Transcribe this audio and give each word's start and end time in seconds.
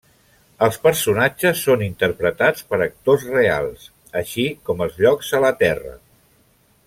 Els 0.67 0.77
personatges 0.85 1.59
són 1.67 1.83
interpretats 1.87 2.65
per 2.71 2.79
actors 2.87 3.27
reals, 3.35 3.85
així 4.23 4.47
com 4.71 4.83
els 4.87 4.99
llocs 5.05 5.33
a 5.41 5.45
la 5.45 5.57
Terra. 5.63 5.97